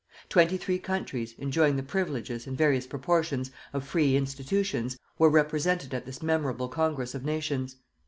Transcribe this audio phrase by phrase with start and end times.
[0.29, 6.07] Twenty three countries, enjoying the privileges, in various proportions, of free institutions, were represented at
[6.07, 7.75] this memorable Congress of Nations.